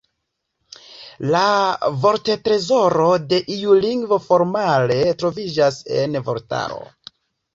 La 1.33 1.41
vorttrezoro 2.05 3.09
de 3.33 3.39
iu 3.57 3.75
lingvo– 3.83 4.19
formale– 4.29 4.97
troviĝas 5.23 5.77
en 5.99 6.17
vortaro. 6.31 6.83